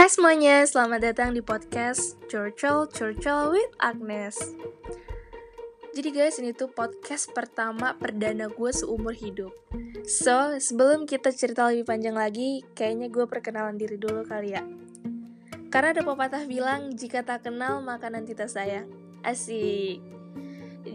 [0.00, 4.32] Hai semuanya, selamat datang di podcast Churchill Churchill with Agnes.
[5.92, 9.52] Jadi guys, ini tuh podcast pertama perdana gue seumur hidup.
[10.08, 14.64] So, sebelum kita cerita lebih panjang lagi, kayaknya gue perkenalan diri dulu kali ya.
[15.68, 18.88] Karena ada pepatah bilang, jika tak kenal maka nanti tak sayang.
[19.20, 20.00] Asik.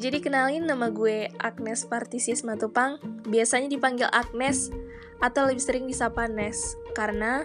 [0.00, 2.96] Jadi kenalin nama gue Agnes Partisius Matupang,
[3.28, 4.72] biasanya dipanggil Agnes
[5.20, 7.44] atau lebih sering disapa Nes, karena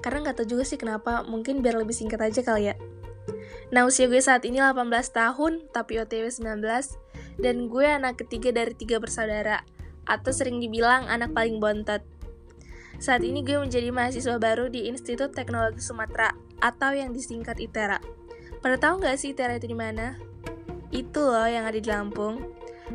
[0.00, 2.74] karena nggak tahu juga sih kenapa, mungkin biar lebih singkat aja kali ya.
[3.68, 6.64] Nah, usia gue saat ini 18 tahun, tapi OTW 19,
[7.36, 9.60] dan gue anak ketiga dari tiga bersaudara,
[10.08, 12.00] atau sering dibilang anak paling bontot.
[12.98, 16.32] Saat ini gue menjadi mahasiswa baru di Institut Teknologi Sumatera,
[16.64, 18.00] atau yang disingkat ITERA.
[18.58, 20.18] Pada tahu nggak sih ITERA itu di mana?
[20.90, 22.40] Itu loh yang ada di Lampung.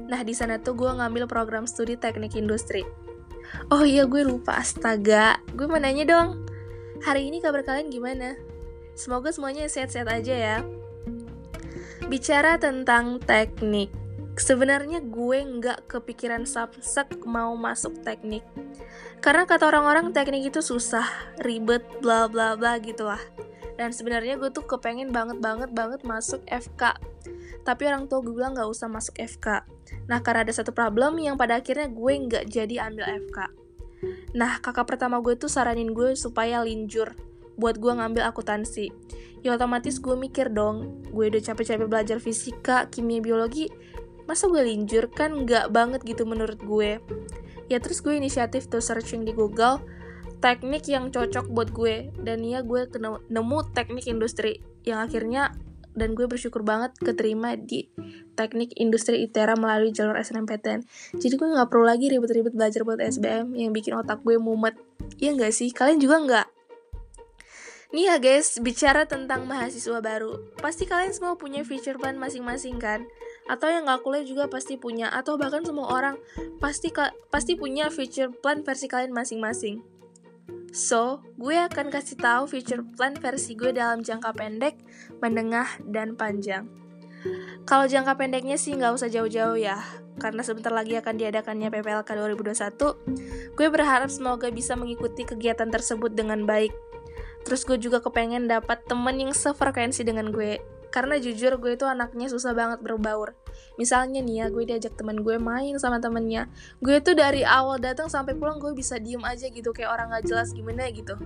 [0.09, 2.81] Nah, di sana tuh gue ngambil program studi teknik industri.
[3.69, 5.37] Oh iya, gue lupa, astaga.
[5.53, 6.42] Gue mau nanya dong,
[7.03, 8.39] Hari ini kabar kalian gimana?
[8.95, 10.57] Semoga semuanya sehat-sehat aja ya.
[12.07, 13.91] Bicara tentang teknik,
[14.39, 18.47] sebenarnya gue nggak kepikiran samsek mau masuk teknik.
[19.19, 21.03] Karena kata orang-orang teknik itu susah,
[21.43, 23.19] ribet, bla bla bla gitu lah.
[23.75, 26.95] Dan sebenarnya gue tuh kepengen banget banget banget masuk FK.
[27.67, 29.67] Tapi orang tua gue bilang nggak usah masuk FK.
[30.07, 33.62] Nah karena ada satu problem yang pada akhirnya gue nggak jadi ambil FK
[34.33, 37.13] Nah, kakak pertama gue tuh saranin gue supaya linjur
[37.53, 38.89] buat gue ngambil akuntansi.
[39.45, 43.69] Ya otomatis gue mikir dong, gue udah capek-capek belajar fisika, kimia, biologi,
[44.25, 46.97] masa gue linjur kan nggak banget gitu menurut gue.
[47.69, 49.83] Ya terus gue inisiatif tuh searching di Google
[50.43, 52.83] teknik yang cocok buat gue dan ya gue
[53.31, 55.55] nemu teknik industri yang akhirnya
[55.93, 57.89] dan gue bersyukur banget keterima di
[58.33, 60.81] teknik industri ITERA melalui jalur SNMPTN
[61.17, 64.73] jadi gue nggak perlu lagi ribet-ribet belajar buat SBM yang bikin otak gue mumet
[65.19, 65.69] Iya nggak sih?
[65.71, 66.47] Kalian juga nggak?
[67.93, 73.05] Nih ya guys, bicara tentang mahasiswa baru Pasti kalian semua punya future plan masing-masing kan?
[73.45, 76.17] Atau yang gak kuliah juga pasti punya Atau bahkan semua orang
[76.57, 76.89] pasti
[77.29, 79.85] pasti punya future plan versi kalian masing-masing
[80.73, 84.81] So, gue akan kasih tahu future plan versi gue dalam jangka pendek,
[85.21, 86.65] menengah, dan panjang.
[87.63, 89.79] Kalau jangka pendeknya sih nggak usah jauh-jauh ya,
[90.19, 93.55] karena sebentar lagi akan diadakannya PPLK 2021.
[93.55, 96.73] Gue berharap semoga bisa mengikuti kegiatan tersebut dengan baik.
[97.45, 100.59] Terus gue juga kepengen dapat temen yang sefrekuensi dengan gue,
[100.93, 103.33] karena jujur gue itu anaknya susah banget berbaur.
[103.81, 106.45] Misalnya nih ya gue diajak temen gue main sama temennya.
[106.85, 109.73] Gue tuh dari awal datang sampai pulang gue bisa diem aja gitu.
[109.73, 111.17] Kayak orang gak jelas gimana gitu.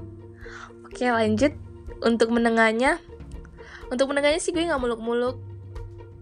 [0.87, 1.51] Oke lanjut.
[1.99, 3.03] Untuk menengahnya
[3.91, 5.35] untuk menengahnya sih gue nggak muluk-muluk.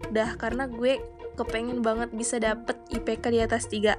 [0.09, 0.97] Dah karena gue
[1.35, 3.95] kepengen banget bisa dapet IPK di atas 3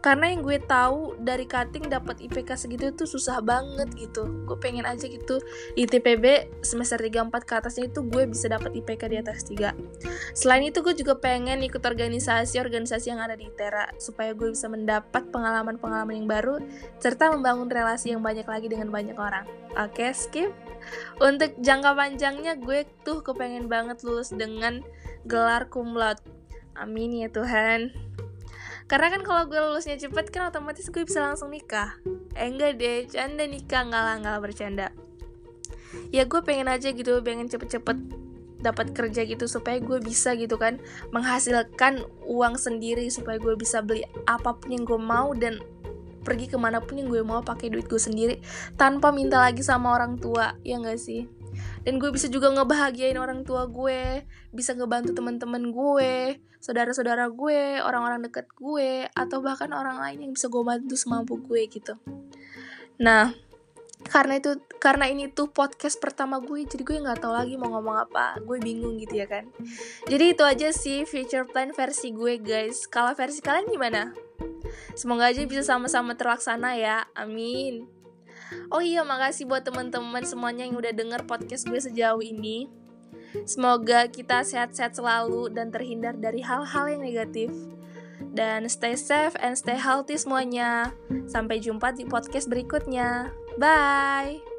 [0.00, 4.28] karena yang gue tahu dari cutting dapet IPK segitu tuh susah banget gitu.
[4.46, 5.42] Gue pengen aja gitu.
[5.74, 9.74] Di TPB semester 3 4 ke atasnya itu gue bisa dapet IPK di atas 3
[10.36, 15.26] selain itu gue juga pengen ikut organisasi-organisasi yang ada di ITERA supaya gue bisa mendapat
[15.32, 16.60] pengalaman-pengalaman yang baru
[17.00, 19.48] serta membangun relasi yang banyak lagi dengan banyak orang.
[19.80, 20.52] Oke skip.
[21.18, 24.84] Untuk jangka panjangnya gue tuh kepengen banget lulus dengan
[25.26, 26.35] gelar cum laude
[26.76, 27.92] Amin ya Tuhan.
[28.86, 31.98] Karena kan kalau gue lulusnya cepet kan otomatis gue bisa langsung nikah.
[32.38, 34.86] Eh enggak deh, canda nikah enggak lah, enggak lah bercanda.
[36.14, 37.98] Ya gue pengen aja gitu, pengen cepet-cepet
[38.60, 40.80] dapat kerja gitu supaya gue bisa gitu kan
[41.12, 45.60] menghasilkan uang sendiri supaya gue bisa beli apa pun yang gue mau dan
[46.24, 48.42] pergi ke mana pun yang gue mau pakai duit gue sendiri
[48.74, 51.30] tanpa minta lagi sama orang tua ya gak sih
[51.86, 58.26] dan gue bisa juga ngebahagiain orang tua gue bisa ngebantu teman-teman gue saudara-saudara gue orang-orang
[58.26, 61.94] deket gue atau bahkan orang lain yang bisa gue bantu semampu gue gitu.
[62.98, 63.30] Nah
[64.06, 67.96] karena itu karena ini tuh podcast pertama gue jadi gue nggak tahu lagi mau ngomong
[68.10, 68.42] apa.
[68.42, 69.46] Gue bingung gitu ya kan.
[70.10, 72.90] Jadi itu aja sih future plan versi gue guys.
[72.90, 74.10] Kalau versi kalian gimana?
[74.98, 77.06] Semoga aja bisa sama-sama terlaksana ya.
[77.14, 77.95] Amin
[78.70, 82.70] Oh iya, makasih buat teman-teman semuanya yang udah denger podcast gue sejauh ini.
[83.44, 87.52] Semoga kita sehat-sehat selalu dan terhindar dari hal-hal yang negatif.
[88.36, 90.92] Dan stay safe and stay healthy semuanya.
[91.28, 93.32] Sampai jumpa di podcast berikutnya.
[93.60, 94.55] Bye.